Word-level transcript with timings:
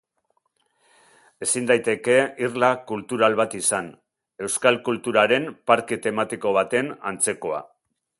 Ezin 1.47 1.67
daiteke 1.71 2.15
irla 2.45 2.69
kultural 2.91 3.37
bat 3.41 3.53
izan, 3.59 3.91
euskal 4.47 4.81
kulturaren 4.89 5.47
parke 5.73 6.01
tematiko 6.07 6.55
baten 6.61 6.91
antzekoa. 7.13 7.63